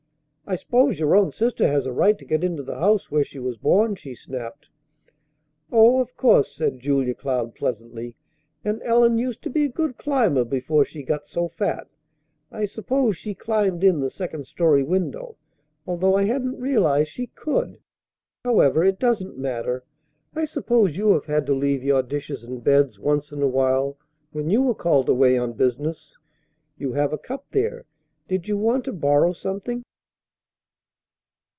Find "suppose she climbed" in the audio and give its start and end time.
12.65-13.81